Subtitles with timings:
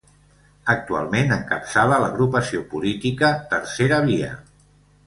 [0.73, 4.35] Actualment, encapçala l'agrupació política Tercera Via.